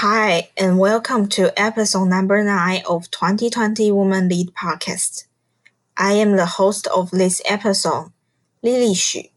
[0.00, 5.24] Hi, and welcome to episode number 9 of 2020 Woman Lead Podcast.
[5.96, 8.12] I am the host of this episode,
[8.62, 9.28] Lily Xu.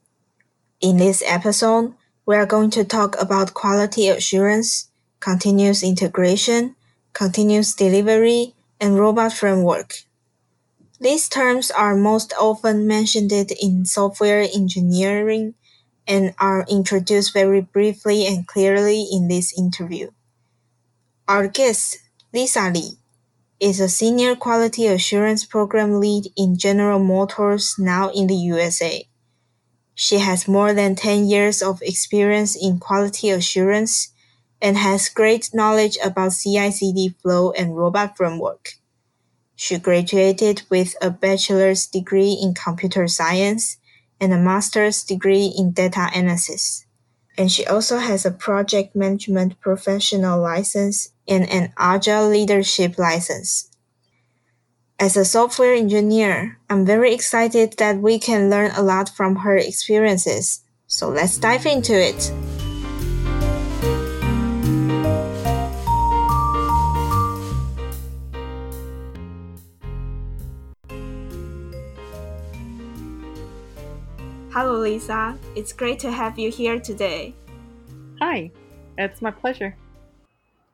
[0.79, 1.95] In this episode,
[2.27, 6.75] we are going to talk about quality assurance, continuous integration,
[7.13, 10.03] continuous delivery, and robot framework.
[10.99, 15.55] These terms are most often mentioned in software engineering
[16.07, 20.11] and are introduced very briefly and clearly in this interview.
[21.31, 21.97] Our guest,
[22.33, 22.99] Lisa Li,
[23.61, 29.07] is a senior quality assurance program lead in General Motors now in the USA.
[29.95, 34.11] She has more than 10 years of experience in quality assurance
[34.61, 38.73] and has great knowledge about CI/CD flow and robot framework.
[39.55, 43.77] She graduated with a bachelor's degree in computer science
[44.19, 46.83] and a master's degree in data analysis.
[47.37, 53.69] And she also has a project management professional license and an agile leadership license.
[54.99, 59.55] As a software engineer, I'm very excited that we can learn a lot from her
[59.55, 60.61] experiences.
[60.87, 62.31] So let's dive into it.
[74.51, 75.39] Hello, Lisa.
[75.55, 77.33] It's great to have you here today.
[78.19, 78.51] Hi,
[78.97, 79.77] it's my pleasure.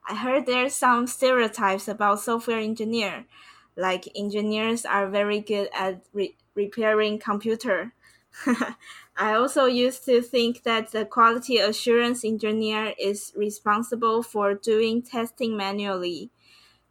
[0.08, 3.26] I heard there's some stereotypes about software engineer,
[3.76, 7.94] like engineers are very good at re- repairing computer.
[9.18, 15.58] I also used to think that the quality assurance engineer is responsible for doing testing
[15.58, 16.32] manually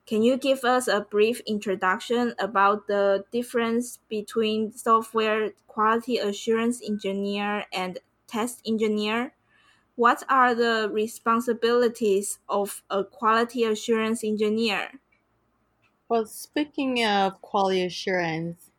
[0.07, 7.67] can you give us a brief introduction about the difference between software quality assurance engineer
[7.73, 9.36] and test engineer?
[9.97, 15.01] What are the responsibilities of a quality assurance engineer?
[16.09, 18.71] Well, speaking of quality assurance,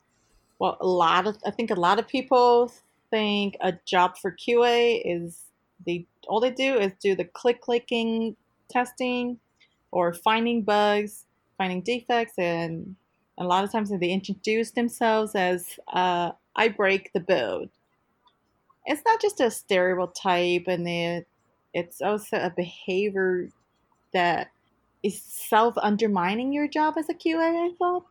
[0.60, 2.72] well, a lot of I think a lot of people
[3.12, 5.46] think a job for QA is
[5.86, 8.38] they all they do is do the click clicking
[8.70, 9.40] testing
[9.92, 11.26] or finding bugs,
[11.58, 12.96] finding defects, and
[13.38, 17.70] a lot of times they introduce themselves as uh, "I break the build."
[18.88, 21.28] It's not just a stereotype, and it,
[21.74, 23.50] it's also a behavior
[24.14, 24.48] that
[25.04, 27.70] is self undermining your job as a QA.
[27.70, 28.06] I thought.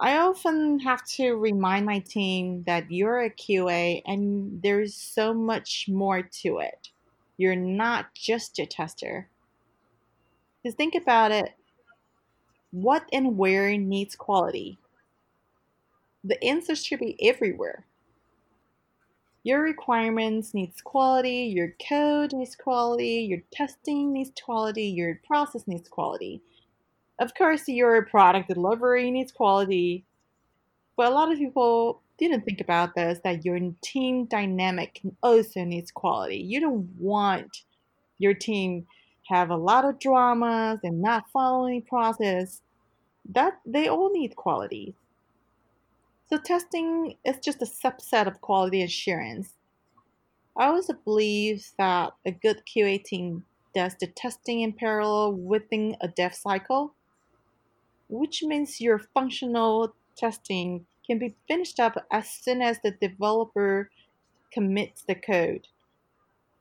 [0.00, 5.88] I often have to remind my team that you're a QA and there's so much
[5.88, 6.88] more to it.
[7.36, 9.28] You're not just a tester.
[10.64, 11.54] Just think about it
[12.74, 14.78] what and where needs quality?
[16.24, 17.86] The answer should be everywhere.
[19.44, 25.88] Your requirements needs quality, your code needs quality, your testing needs quality, your process needs
[25.88, 26.40] quality.
[27.18, 30.04] Of course, your product delivery needs quality.
[30.96, 35.90] But a lot of people didn't think about this that your team dynamic also needs
[35.90, 36.38] quality.
[36.38, 37.64] You don't want
[38.18, 38.86] your team
[39.28, 42.60] have a lot of dramas and not following process,
[43.30, 44.94] that they all need quality.
[46.30, 49.54] So testing is just a subset of quality assurance.
[50.56, 56.08] I also believe that a good QA team does the testing in parallel within a
[56.08, 56.94] dev cycle,
[58.08, 63.90] which means your functional testing can be finished up as soon as the developer
[64.52, 65.66] commits the code.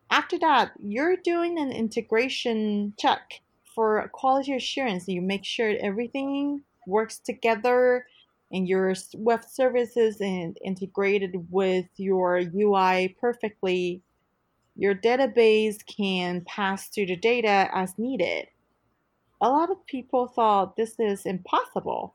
[0.09, 3.41] After that, you're doing an integration check
[3.73, 5.07] for quality assurance.
[5.07, 8.05] You make sure everything works together
[8.53, 14.03] and your web services and integrated with your UI perfectly.
[14.75, 18.47] Your database can pass through the data as needed.
[19.41, 22.13] A lot of people thought this is impossible.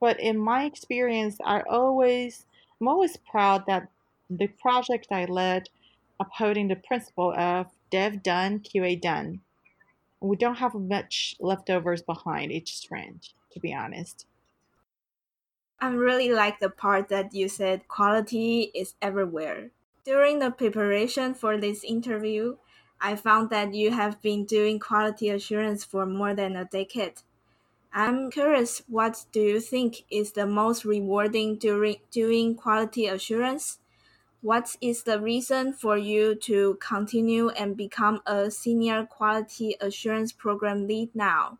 [0.00, 2.44] But in my experience, I always
[2.80, 3.88] I'm always proud that
[4.28, 5.68] the project I led
[6.20, 9.40] upholding the principle of dev done, QA done.
[10.20, 14.26] We don't have much leftovers behind each strand, to be honest.
[15.82, 19.70] I really like the part that you said quality is everywhere.
[20.02, 22.56] During the preparation for this interview,
[23.02, 27.20] I found that you have been doing quality assurance for more than a decade.
[27.92, 33.80] I'm curious, what do you think is the most rewarding during doing quality assurance?
[34.42, 40.86] What is the reason for you to continue and become a senior quality assurance program
[40.88, 41.58] lead now?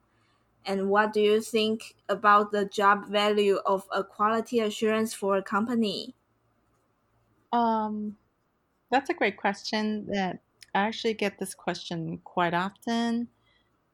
[0.64, 5.42] And what do you think about the job value of a quality assurance for a
[5.42, 6.14] company?
[7.52, 8.16] Um,
[8.90, 10.06] that's a great question.
[10.06, 10.40] That
[10.74, 13.28] I actually get this question quite often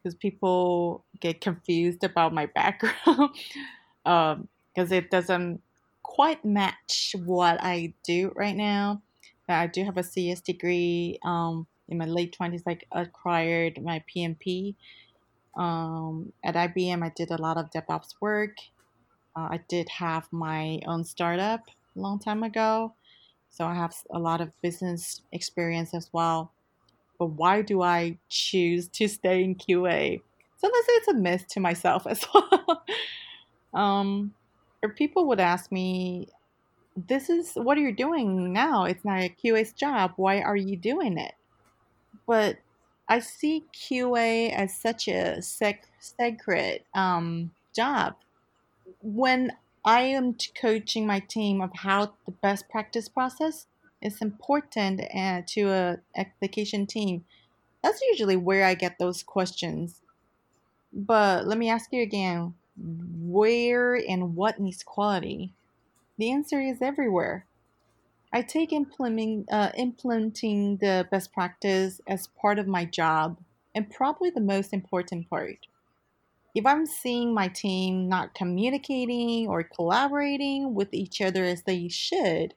[0.03, 3.31] because people get confused about my background
[4.05, 4.49] because um,
[4.93, 5.62] it doesn't
[6.03, 9.03] quite match what I do right now.
[9.49, 11.19] I do have a CS degree.
[11.25, 14.75] Um, in my late 20s, I acquired my PMP.
[15.58, 18.56] Um, at IBM, I did a lot of DevOps work.
[19.37, 22.94] Uh, I did have my own startup a long time ago.
[23.50, 26.52] So I have a lot of business experience as well.
[27.19, 30.20] But why do I choose to stay in QA?
[30.58, 32.84] Sometimes it's a myth to myself as well.
[33.75, 34.32] um,
[34.82, 36.28] or people would ask me,
[36.96, 38.84] "This is what are you doing now?
[38.84, 40.12] It's not a QA's job.
[40.16, 41.34] Why are you doing it?"
[42.26, 42.58] But
[43.08, 48.16] I see QA as such a sec- sacred um, job.
[49.00, 49.52] When
[49.84, 53.66] I am coaching my team of how the best practice process
[54.02, 57.25] is important uh, to a application team.
[57.82, 60.02] That's usually where I get those questions.
[60.93, 65.52] But let me ask you again, where and what needs quality?
[66.19, 67.46] The answer is everywhere.
[68.33, 73.39] I take implementing uh, implementing the best practice as part of my job
[73.75, 75.67] and probably the most important part
[76.55, 82.55] if I'm seeing my team not communicating or collaborating with each other as they should,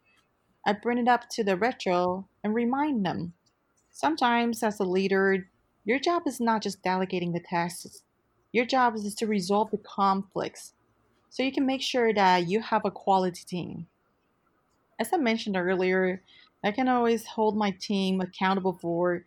[0.66, 3.34] I bring it up to the retro and remind them.
[3.92, 5.50] Sometimes, as a leader,
[5.84, 8.04] your job is not just delegating the tasks,
[8.52, 10.74] your job is to resolve the conflicts
[11.30, 13.88] so you can make sure that you have a quality team.
[15.02, 16.22] As I mentioned earlier,
[16.64, 19.26] I can always hold my team accountable for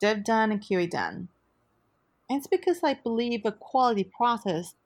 [0.00, 1.26] dev done and QA done.
[2.28, 4.76] And it's because I believe a quality process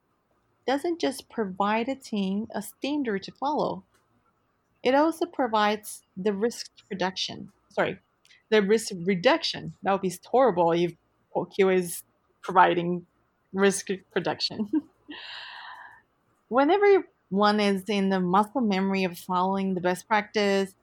[0.66, 3.84] doesn't just provide a team a standard to follow.
[4.82, 7.52] It also provides the risk reduction.
[7.68, 7.98] Sorry,
[8.48, 9.74] the risk reduction.
[9.82, 10.94] That would be horrible if
[11.36, 12.02] QA is
[12.40, 13.04] providing
[13.52, 14.70] risk reduction.
[16.48, 17.04] Whenever
[17.34, 20.74] one is in the muscle memory of following the best practice,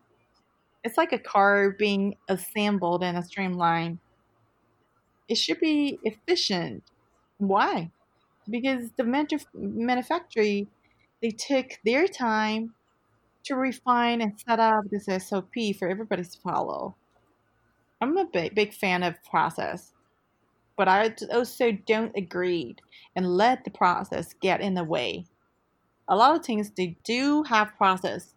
[0.83, 3.99] it's like a car being assembled in a streamline
[5.31, 6.83] it should be efficient.
[7.37, 7.89] Why?
[8.49, 9.05] Because the
[9.53, 10.67] manufacturer
[11.21, 12.73] they took their time
[13.45, 16.95] to refine and set up this SOP for everybody to follow.
[18.01, 19.93] I'm a big, big fan of process,
[20.75, 22.75] but I also don't agree
[23.15, 25.27] and let the process get in the way.
[26.11, 28.35] A lot of things they do have process,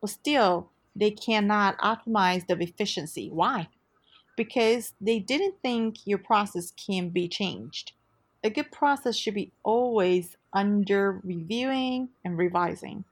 [0.00, 3.30] but still they cannot optimize the efficiency.
[3.30, 3.68] Why?
[4.36, 7.92] because they didn't think your process can be changed.
[8.42, 13.04] A good process should be always under reviewing and revising.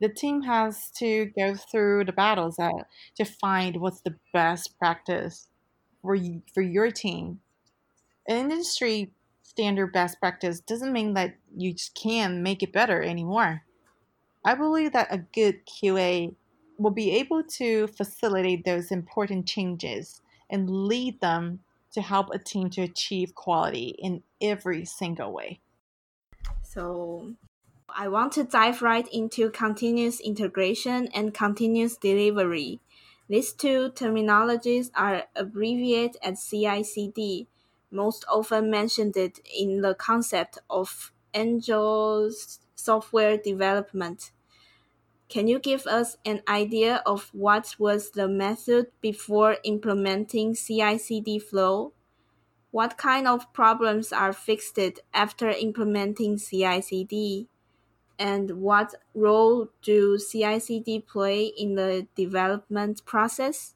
[0.00, 5.48] The team has to go through the battles to find what's the best practice
[6.02, 7.40] for you, for your team.
[8.28, 9.12] An industry
[9.52, 13.64] standard best practice doesn't mean that you can make it better anymore.
[14.44, 16.34] I believe that a good QA
[16.78, 21.60] will be able to facilitate those important changes and lead them
[21.92, 25.60] to help a team to achieve quality in every single way.
[26.62, 27.34] So,
[27.90, 32.80] I want to dive right into continuous integration and continuous delivery.
[33.28, 37.48] These two terminologies are abbreviated as CI/CD,
[37.92, 42.30] most often mentioned it in the concept of agile
[42.74, 44.32] software development.
[45.28, 51.92] Can you give us an idea of what was the method before implementing CI/CD flow?
[52.70, 54.78] What kind of problems are fixed
[55.14, 57.48] after implementing CI/CD?
[58.18, 63.74] And what role do CI/CD play in the development process?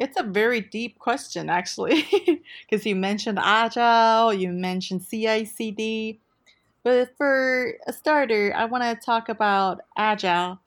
[0.00, 2.06] It's a very deep question, actually,
[2.70, 6.18] because you mentioned Agile, you mentioned CI/CD.
[6.82, 10.58] But for a starter, I want to talk about Agile.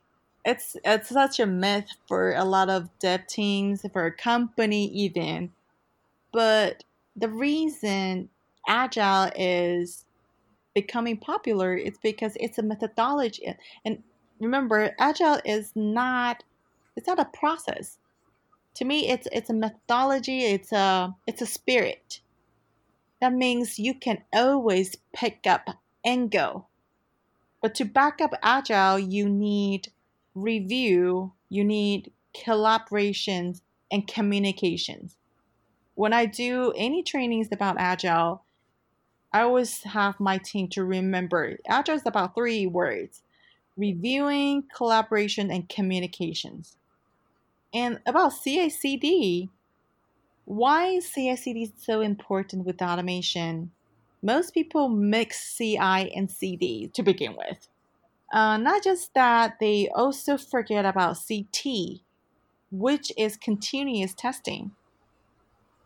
[0.45, 5.51] It's it's such a myth for a lot of dev teams, for a company even.
[6.31, 6.83] But
[7.15, 8.29] the reason
[8.67, 10.05] Agile is
[10.75, 13.55] becoming popular is because it's a methodology.
[13.83, 14.03] And
[14.39, 16.43] remember, Agile is not
[16.95, 17.97] it's not a process.
[18.75, 20.44] To me, it's it's a methodology.
[20.44, 22.22] It's a it's a spirit.
[23.22, 25.70] That means you can always pick up
[26.03, 26.65] and go.
[27.62, 29.89] But to back up Agile, you need
[30.36, 33.62] review, you need collaborations
[33.92, 35.15] and communications.
[35.96, 38.44] When I do any trainings about Agile,
[39.32, 43.22] I always have my team to remember Agile is about three words
[43.75, 46.75] reviewing, collaboration, and communications.
[47.74, 49.50] And about CI/CD,
[50.46, 53.72] Why is CI/CD so important with automation?
[54.22, 57.70] Most people mix CI and CD to begin with.
[58.32, 62.01] Uh, not just that, they also forget about CT,
[62.72, 64.72] which is continuous testing.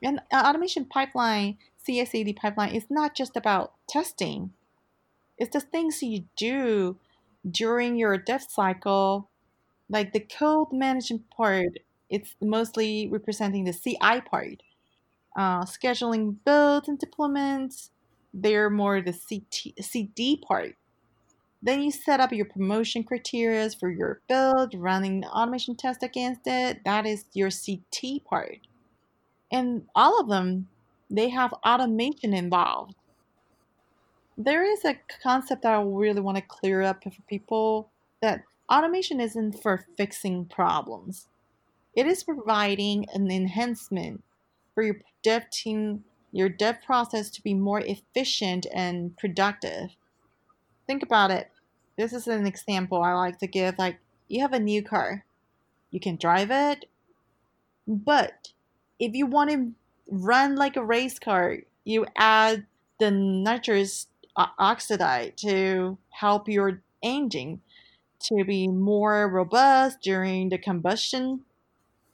[0.01, 4.53] And automation pipeline, CI/CD pipeline, is not just about testing.
[5.37, 6.97] It's the things you do
[7.49, 9.29] during your dev cycle,
[9.89, 11.79] like the code management part.
[12.09, 14.63] It's mostly representing the CI part.
[15.35, 17.89] Uh, scheduling builds and deployments,
[18.33, 20.75] they're more the CT, CD part.
[21.61, 26.83] Then you set up your promotion criteria for your build, running automation test against it.
[26.85, 28.59] That is your CT part.
[29.51, 30.67] And all of them,
[31.09, 32.95] they have automation involved.
[34.37, 37.89] There is a concept that I really want to clear up for people
[38.21, 41.27] that automation isn't for fixing problems.
[41.95, 44.23] It is providing an enhancement
[44.73, 49.95] for your dev team, your dev process to be more efficient and productive.
[50.85, 51.49] Think about it.
[51.97, 53.79] This is an example I like to give.
[53.79, 53.97] Like,
[54.27, 55.25] you have a new car,
[55.89, 56.85] you can drive it,
[57.87, 58.49] but
[58.99, 59.71] if you want to
[60.09, 62.65] run like a race car, you add
[62.99, 67.61] the nitrous oxide to help your engine
[68.19, 71.41] to be more robust during the combustion.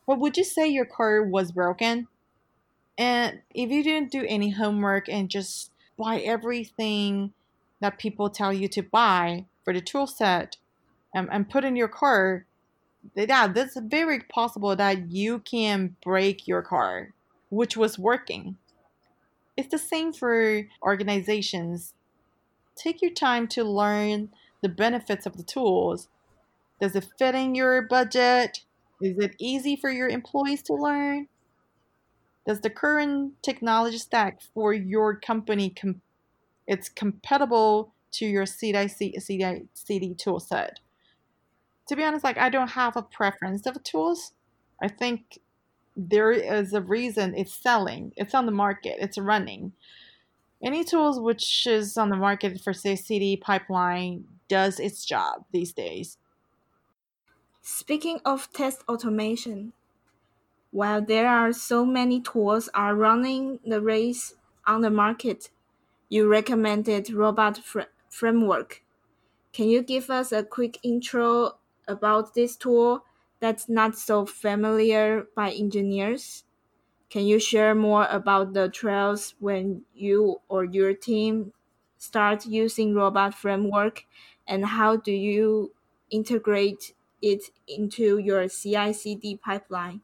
[0.06, 2.08] But would you say your car was broken?
[2.98, 7.34] And if you didn't do any homework and just buy everything
[7.80, 10.58] that people tell you to buy for the tool set
[11.14, 12.46] and, and put in your car,
[13.16, 17.14] yeah, that's very possible that you can break your car,
[17.50, 18.58] which was working.
[19.58, 21.94] It's the same for organizations.
[22.76, 24.30] Take your time to learn
[24.64, 26.08] the benefits of the tools.
[26.82, 28.64] Does it fit in your budget?
[29.00, 31.28] Is it easy for your employees to learn?
[32.48, 36.02] Does the current technology stack for your company com-
[36.66, 40.80] it's compatible to your CDI, CDI, CD tool set?
[41.88, 44.34] to be honest, like I don't have a preference of tools.
[44.82, 45.40] I think
[45.96, 48.14] there is a reason it's selling.
[48.16, 48.98] It's on the market.
[49.00, 49.74] It's running.
[50.64, 55.74] Any tools which is on the market for say CD pipeline does its job these
[55.74, 56.18] days.
[57.64, 59.74] Speaking of test automation,
[60.72, 64.36] while there are so many tools are running the race
[64.66, 65.50] on the market,
[66.10, 68.84] you recommended robot fr- framework.
[69.54, 73.06] Can you give us a quick intro about this tool
[73.40, 76.46] that's not so familiar by engineers?
[77.10, 81.54] Can you share more about the trials when you or your team
[81.98, 84.06] start using robot framework
[84.48, 85.74] and how do you
[86.10, 90.02] integrate it into your CI/CD pipeline?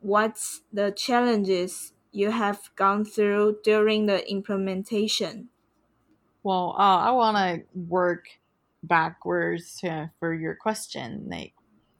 [0.00, 5.50] What's the challenges you have gone through during the implementation?
[6.42, 8.28] Well, uh, I want to work
[8.82, 11.28] backwards to, for your question.
[11.28, 11.52] Like,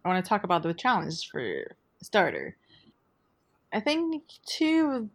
[0.04, 2.56] I want to talk about the challenge for starter.
[3.72, 5.10] I think two,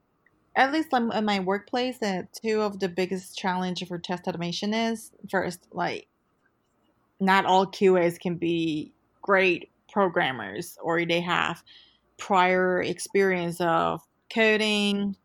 [0.55, 5.11] at least in my workplace, that two of the biggest challenge for test automation is
[5.29, 6.07] first, like,
[7.19, 11.63] not all QAs can be great programmers or they have
[12.17, 14.01] prior experience of
[14.33, 15.15] coding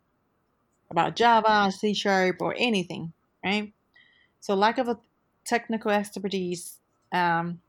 [0.90, 3.12] about Java, C sharp, or anything,
[3.44, 3.72] right?
[4.40, 4.98] So lack of a
[5.44, 6.78] technical expertise.
[7.12, 7.60] Um,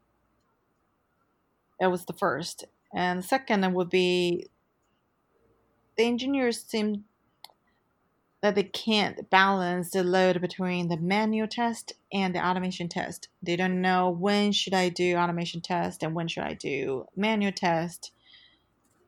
[1.79, 4.47] that was the first, and the second would be
[5.95, 7.05] the engineers seem
[8.41, 13.27] that they can't balance the load between the manual test and the automation test.
[13.43, 17.51] They don't know when should I do automation test and when should I do manual
[17.51, 18.11] test.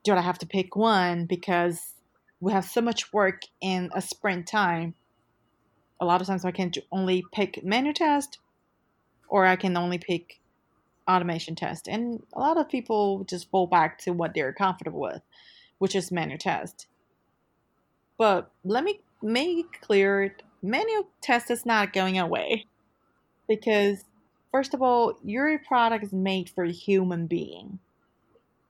[0.04, 1.94] Do I have to pick one because
[2.42, 4.96] we have so much work in a sprint time?
[6.02, 8.40] A lot of times I can only pick manual test
[9.30, 10.42] or I can only pick
[11.08, 11.88] automation test.
[11.88, 15.22] And a lot of people just fall back to what they're comfortable with,
[15.78, 16.88] which is manual test.
[18.18, 22.66] But let me make it clear manual test is not going away
[23.48, 24.06] because
[24.52, 27.80] first of all, your product is made for a human being.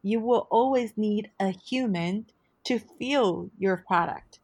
[0.03, 2.25] You will always need a human
[2.65, 4.39] to feel your product.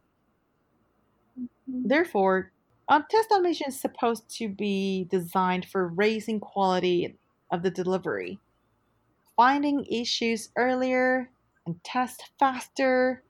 [1.38, 1.88] Mm-hmm.
[1.88, 2.52] Therefore,
[2.88, 7.16] um, test automation is supposed to be designed for raising quality
[7.50, 8.38] of the delivery,
[9.36, 11.30] finding issues earlier
[11.66, 13.22] and test faster.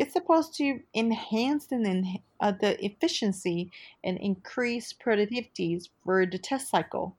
[0.00, 3.70] It's supposed to enhance the, uh, the efficiency
[4.02, 7.18] and increase productivity for the test cycle.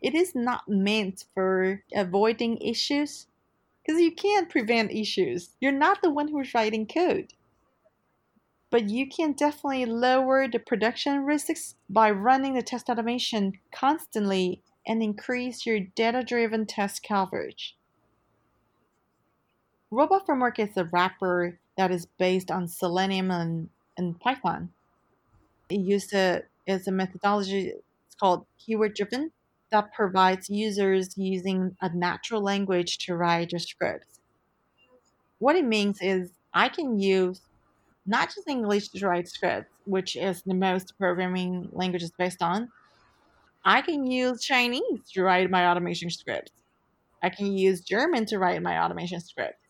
[0.00, 3.26] It is not meant for avoiding issues.
[3.82, 5.56] because you can't prevent issues.
[5.60, 7.34] You're not the one who's writing code.
[8.70, 15.02] But you can definitely lower the production risks by running the test automation constantly and
[15.02, 17.76] increase your data driven test coverage.
[19.92, 24.70] Robot Framework is a wrapper that is based on Selenium and, and Python.
[25.68, 29.30] It uses a, methodology it's called keyword driven
[29.70, 34.18] that provides users using a natural language to write your scripts.
[35.38, 37.40] What it means is I can use
[38.06, 42.70] not just English to write scripts, which is the most programming languages based on.
[43.64, 46.52] I can use Chinese to write my automation scripts.
[47.22, 49.65] I can use German to write my automation scripts.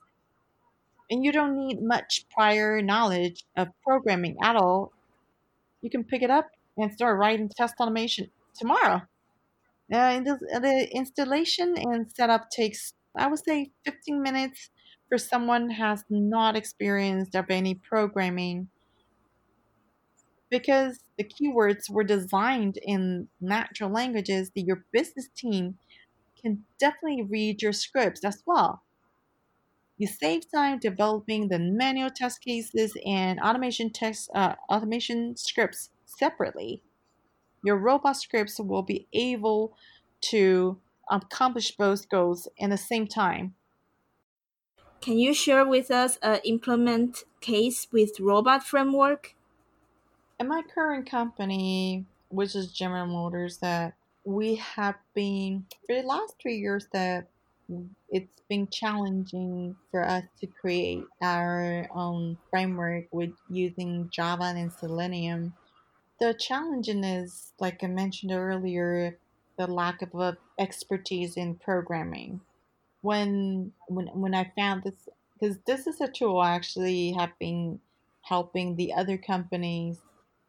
[1.11, 4.93] And you don't need much prior knowledge of programming at all.
[5.83, 9.03] You can pick it up and start writing test automation tomorrow.
[9.93, 14.71] Uh, the installation and setup takes, I would say, 15 minutes
[15.09, 18.69] for someone has not experienced of any programming
[20.51, 25.79] because the keywords were designed in natural languages that your business team
[26.41, 28.83] can definitely read your scripts as well.
[29.99, 36.83] You save time developing the manual test cases and automation text uh, automation scripts separately
[37.67, 39.77] your robot scripts will be able
[40.21, 40.79] to
[41.11, 43.55] accomplish both goals in the same time.
[45.01, 49.35] Can you share with us an implement case with robot framework?
[50.39, 56.35] In my current company, which is General Motors, that we have been for the last
[56.41, 57.29] three years that
[58.11, 65.53] it's been challenging for us to create our own framework with using Java and Selenium
[66.21, 69.19] the challenge is, like I mentioned earlier,
[69.59, 70.15] the lack of
[70.59, 72.41] expertise in programming.
[73.03, 77.81] When when when I found this, because this is a tool I actually have been
[78.23, 80.01] helping the other companies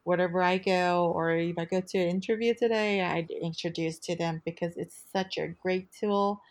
[0.04, 4.42] wherever I go, or if I go to an interview today, I'd introduce to them
[4.46, 6.42] because it's such a great tool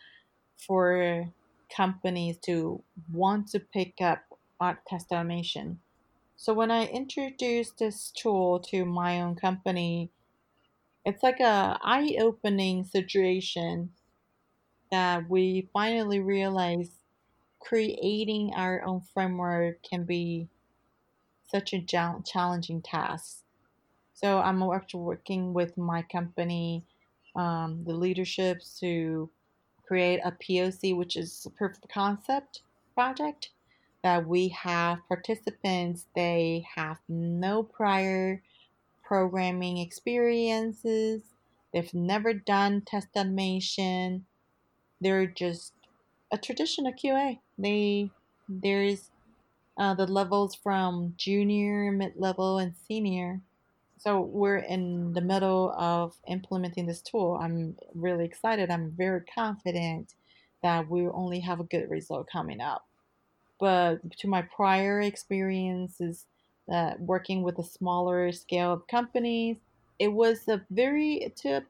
[0.58, 1.30] for
[1.74, 4.20] companies to want to pick up
[4.60, 5.80] art test automation
[6.38, 10.10] so when I introduced this tool to my own company,
[11.04, 13.90] it's like a eye-opening situation
[14.92, 16.90] that we finally realize
[17.58, 20.48] creating our own framework can be
[21.50, 23.38] such a challenging task.
[24.12, 26.84] So I'm actually working with my company,
[27.34, 29.30] um, the leaderships to
[29.86, 32.62] create a POC, which is a proof of concept
[32.94, 33.50] project
[34.02, 38.42] that we have participants, they have no prior
[39.04, 41.22] programming experiences,
[41.72, 44.24] they've never done test automation,
[45.00, 45.72] they're just
[46.32, 47.38] a traditional QA.
[47.58, 48.10] They
[48.48, 49.10] there's
[49.78, 53.40] uh, the levels from junior, mid level, and senior.
[53.98, 57.38] So we're in the middle of implementing this tool.
[57.40, 58.70] I'm really excited.
[58.70, 60.14] I'm very confident
[60.62, 62.84] that we only have a good result coming up
[63.58, 66.26] but to my prior experiences
[66.72, 69.56] uh, working with a smaller scale of companies,
[69.98, 71.62] it was a very to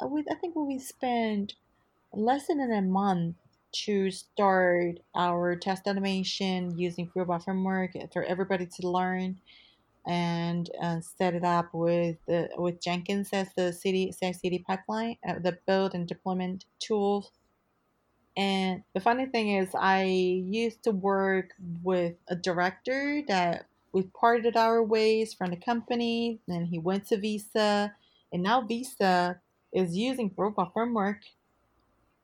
[0.00, 1.54] uh, I think we spent
[2.12, 3.36] less than a month
[3.72, 9.38] to start our test automation using Robot Framework for everybody to learn
[10.06, 15.38] and uh, set it up with the, with Jenkins as the city CI/CD pipeline, uh,
[15.38, 17.30] the build and deployment tools
[18.36, 21.50] and the funny thing is, I used to work
[21.82, 26.40] with a director that we parted our ways from the company.
[26.48, 27.94] Then he went to Visa,
[28.32, 29.40] and now Visa
[29.72, 31.18] is using Robot Framework.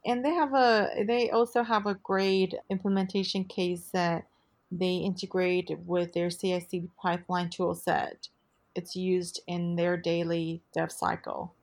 [0.07, 4.28] And they have a they also have a great implementation case that
[4.71, 8.29] they integrate with their CI/CD pipeline toolset.
[8.75, 11.55] It's used in their daily dev cycle.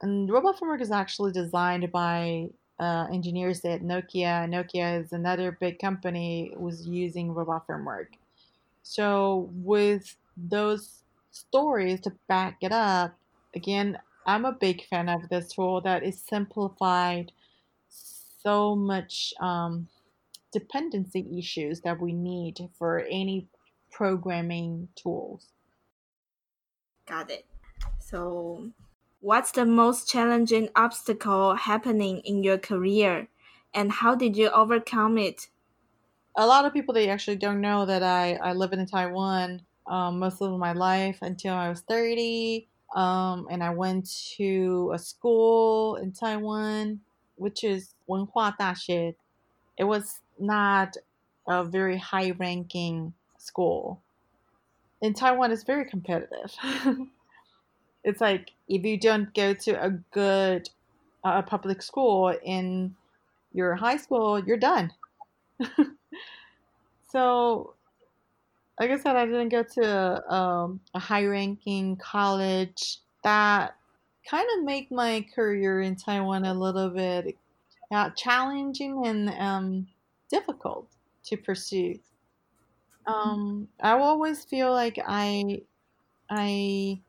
[0.00, 4.48] And Robot Framework is actually designed by uh, engineers at Nokia.
[4.48, 8.12] Nokia is another big company was using robot framework.
[8.82, 13.14] So with those stories to back it up,
[13.54, 17.32] again, I'm a big fan of this tool that is simplified
[17.88, 19.88] so much um,
[20.52, 23.48] dependency issues that we need for any
[23.90, 25.48] programming tools.
[27.06, 27.46] Got it.
[27.98, 28.70] So
[29.20, 33.26] What's the most challenging obstacle happening in your career
[33.74, 35.48] and how did you overcome it?
[36.36, 40.20] A lot of people they actually don't know that I, I live in Taiwan um,
[40.20, 42.68] most of my life until I was 30.
[42.94, 47.00] Um, and I went to a school in Taiwan,
[47.34, 49.16] which is Wenhua Daxue.
[49.76, 50.96] It was not
[51.46, 54.00] a very high ranking school.
[55.00, 56.54] In Taiwan, it's very competitive.
[58.04, 60.68] it's like if you don't go to a good
[61.24, 62.94] uh, public school in
[63.52, 64.92] your high school, you're done.
[67.10, 67.74] so,
[68.78, 72.98] like I said, I didn't go to um, a high ranking college.
[73.24, 73.74] That
[74.28, 77.36] kind of made my career in Taiwan a little bit
[77.90, 79.86] uh, challenging and um,
[80.30, 80.88] difficult
[81.24, 81.98] to pursue.
[83.06, 85.62] Um, I always feel like I
[86.30, 87.00] I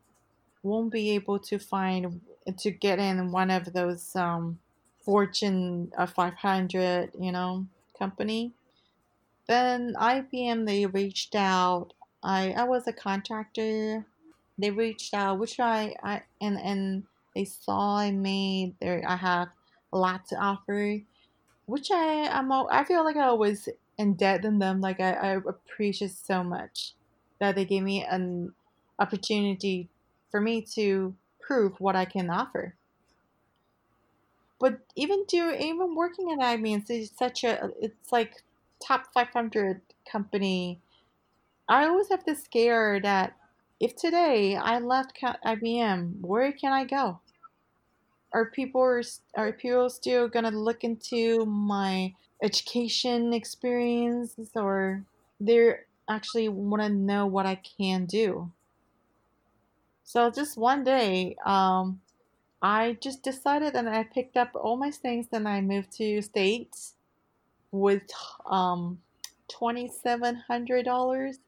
[0.62, 2.20] won't be able to find
[2.58, 4.58] to get in one of those um,
[5.02, 7.66] Fortune uh, 500, you know,
[7.98, 8.52] company.
[9.46, 11.92] Then IBM they reached out.
[12.22, 14.04] I I was a contractor.
[14.58, 17.04] They reached out, which I I and and
[17.34, 19.02] they saw I made there.
[19.06, 19.48] I have
[19.92, 21.00] a lot to offer,
[21.70, 23.68] which I I'm I feel like I always
[24.44, 24.80] in them.
[24.80, 26.94] Like I, I appreciate so much
[27.38, 28.52] that they gave me an
[28.98, 29.88] opportunity
[30.30, 32.74] for me to prove what I can offer.
[34.58, 38.42] But even do even working at IBM, it's such a it's like
[38.84, 39.80] top 500
[40.10, 40.80] company.
[41.68, 43.36] I always have this scare that
[43.78, 47.20] if today I left IBM, where can I go?
[48.32, 49.02] Are people
[49.36, 55.04] are people still gonna look into my education experience or
[55.40, 55.74] they
[56.08, 58.50] actually want to know what I can do?
[60.04, 62.00] So just one day, um,
[62.62, 66.94] I just decided and I picked up all my things and I moved to States
[67.70, 68.02] with
[68.46, 69.00] um,
[69.48, 71.38] $2,700.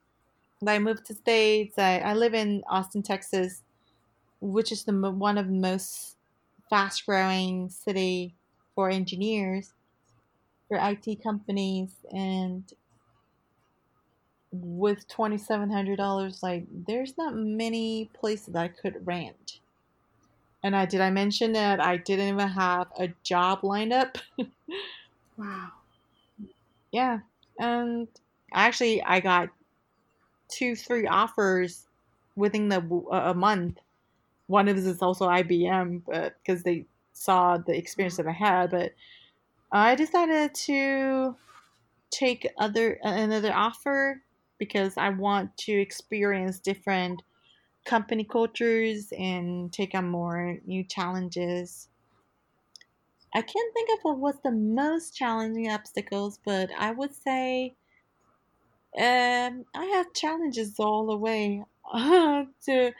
[0.64, 1.78] I moved to States.
[1.78, 3.62] I, I live in Austin, Texas,
[4.40, 6.16] which is the one of the most
[6.72, 8.34] fast growing city
[8.74, 9.74] for engineers,
[10.68, 11.90] for IT companies.
[12.10, 12.64] And
[14.50, 19.58] with $2,700, like there's not many places I could rent.
[20.64, 24.16] And I did I mention that I didn't even have a job lined up?
[25.36, 25.72] wow.
[26.90, 27.18] Yeah.
[27.58, 28.08] And
[28.54, 29.50] actually I got
[30.48, 31.86] two, three offers
[32.34, 32.80] within the
[33.10, 33.78] a month.
[34.52, 36.84] One of this is also IBM, but because they
[37.14, 38.92] saw the experience that I had, but
[39.72, 41.34] I decided to
[42.10, 44.22] take other another offer
[44.58, 47.22] because I want to experience different
[47.86, 51.88] company cultures and take on more new challenges.
[53.34, 57.74] I can't think of what was the most challenging obstacles, but I would say
[58.98, 61.64] um, I have challenges all the way
[62.66, 62.92] to.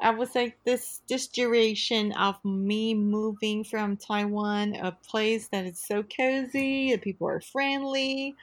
[0.00, 5.78] I would say this this duration of me moving from Taiwan, a place that is
[5.78, 8.36] so cozy, the people are friendly,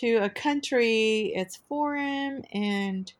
[0.00, 3.12] to a country it's foreign and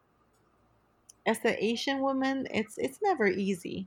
[1.26, 3.86] as an Asian woman, it's it's never easy.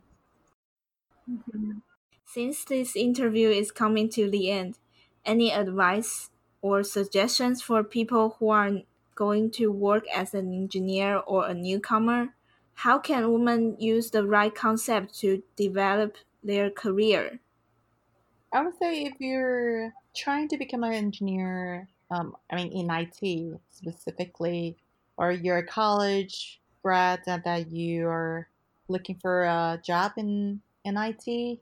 [1.30, 1.80] Mm-hmm.
[2.26, 4.78] Since this interview is coming to the end,
[5.26, 6.30] any advice
[6.62, 8.72] or suggestions for people who are
[9.16, 12.35] going to work as an engineer or a newcomer?
[12.76, 17.40] How can women use the right concept to develop their career?
[18.54, 23.60] I would say if you're trying to become an engineer, um, I mean, in IT
[23.72, 24.78] specifically,
[25.18, 28.48] or you're a college grad and that you are
[28.88, 31.60] looking for a job in in IT,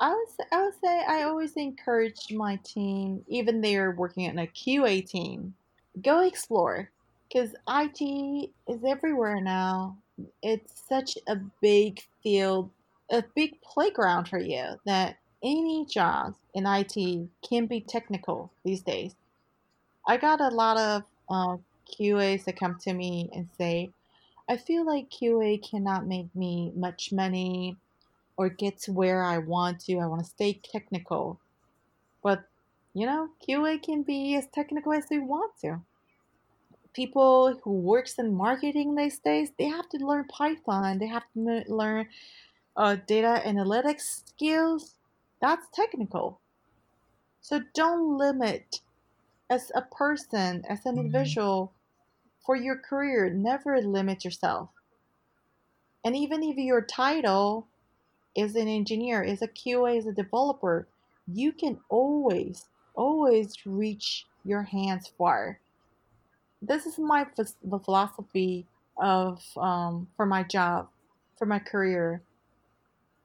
[0.00, 4.38] I would say, I would say I always encourage my team, even they're working in
[4.38, 5.54] a QA team,
[6.02, 6.90] go explore
[7.28, 9.96] because IT is everywhere now.
[10.42, 12.70] It's such a big field,
[13.10, 19.14] a big playground for you that any job in IT can be technical these days.
[20.06, 21.56] I got a lot of uh,
[21.92, 23.90] QAs that come to me and say,
[24.48, 27.76] I feel like QA cannot make me much money
[28.36, 29.98] or get to where I want to.
[29.98, 31.38] I want to stay technical.
[32.22, 32.44] But,
[32.94, 35.80] you know, QA can be as technical as they want to.
[36.98, 40.98] People who works in marketing these days, they have to learn Python.
[40.98, 42.08] They have to learn
[42.76, 44.96] uh, data analytics skills.
[45.40, 46.40] That's technical.
[47.40, 48.80] So don't limit
[49.48, 51.06] as a person, as an mm-hmm.
[51.06, 51.72] individual,
[52.44, 54.70] for your career, never limit yourself.
[56.04, 57.68] And even if your title
[58.34, 60.88] is an engineer, is a QA, is a developer,
[61.32, 65.60] you can always, always reach your hands far.
[66.60, 68.66] This is my the philosophy
[68.96, 70.88] of um, for my job,
[71.38, 72.22] for my career.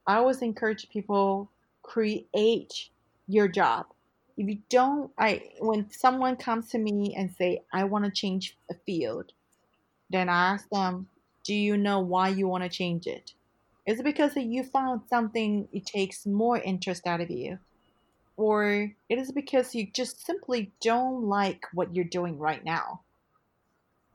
[0.05, 1.49] I always encourage people
[1.83, 2.89] create
[3.27, 3.85] your job.
[4.37, 8.57] if you don't i when someone comes to me and say i want to change
[8.71, 9.31] a field
[10.09, 11.07] then i ask them
[11.43, 13.33] do you know why you want to change it
[13.85, 17.59] is it because you found something it takes more interest out of you
[18.37, 23.01] or it is because you just simply don't like what you're doing right now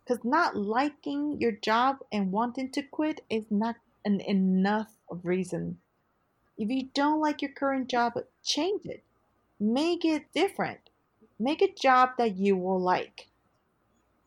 [0.08, 4.88] because not liking your job and wanting to quit is not an enough
[5.22, 5.78] reason
[6.56, 9.04] if you don't like your current job change it
[9.60, 10.78] make it different.
[11.38, 13.28] Make a job that you will like.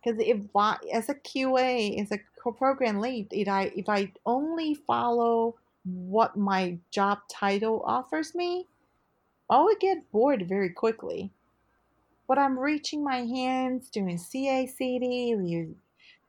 [0.03, 2.19] Because if I, as a QA, as a
[2.53, 8.67] program lead, if I if I only follow what my job title offers me,
[9.49, 11.31] I would get bored very quickly.
[12.31, 15.35] But I'm reaching my hands doing CI/CD,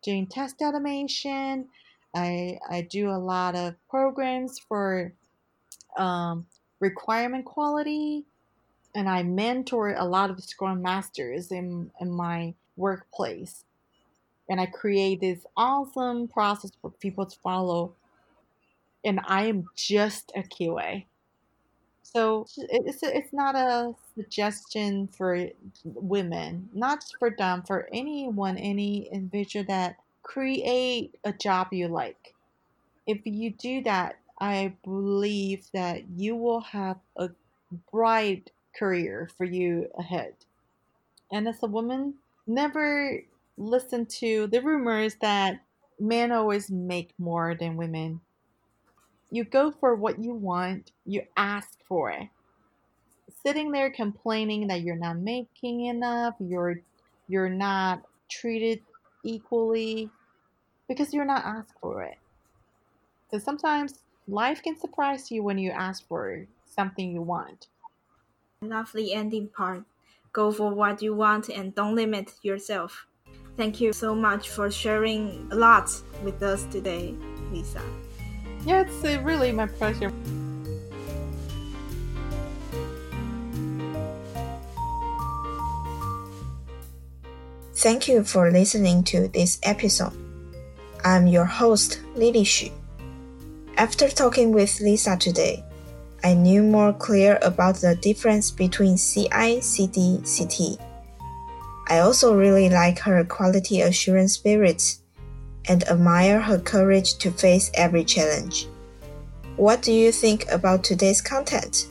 [0.03, 1.69] doing test automation.
[2.13, 5.13] I I do a lot of programs for
[5.97, 6.47] um,
[6.81, 8.25] requirement quality
[8.97, 13.65] and I mentor a lot of Scrum Masters in, in my workplace.
[14.51, 17.95] And I create this awesome process for people to follow.
[19.05, 21.05] And I am just a QA.
[22.03, 25.49] So it's, it's not a suggestion for
[25.85, 32.35] women, not for them, for anyone, any individual that create a job you like.
[33.07, 37.31] If you do that, I believe that you will have a
[37.91, 40.35] bright career for you ahead.
[41.31, 42.15] And as a woman,
[42.47, 43.23] never
[43.57, 45.63] listen to the rumors that
[45.99, 48.21] men always make more than women.
[49.33, 52.29] You go for what you want, you ask for it.
[53.43, 56.83] Sitting there complaining that you're not making enough, you're
[57.29, 58.83] you're not treated
[59.25, 60.11] equally
[60.87, 62.19] because you're not asked for it.
[63.31, 67.69] So sometimes life can surprise you when you ask for something you want.
[68.61, 69.85] Lovely ending part.
[70.35, 73.07] Go for what you want and don't limit yourself.
[73.57, 75.91] Thank you so much for sharing a lot
[76.23, 77.15] with us today,
[77.51, 77.83] Lisa.
[78.65, 80.13] Yeah, it's uh, really my pleasure.
[87.75, 90.13] Thank you for listening to this episode.
[91.05, 92.71] I'm your host, Lily Xu.
[93.77, 95.65] After talking with Lisa today,
[96.23, 100.79] I knew more clear about the difference between CI, CD, CT.
[101.89, 104.99] I also really like her quality assurance spirit
[105.69, 108.67] and admire her courage to face every challenge.
[109.57, 111.89] What do you think about today's content?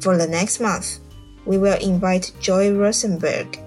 [0.00, 0.98] For the next month,
[1.44, 3.58] we will invite Joy Rosenberg,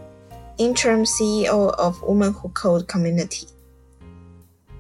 [0.58, 3.48] interim CEO of Women Who Code community.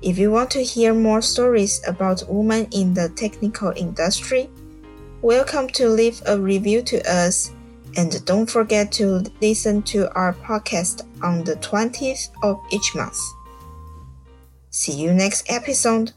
[0.02, 4.50] If you want to hear more stories about women in the technical industry,
[5.22, 7.52] welcome to leave a review to us
[7.98, 13.18] and don't forget to listen to our podcast on the 20th of each month.
[14.72, 16.14] See you next episode.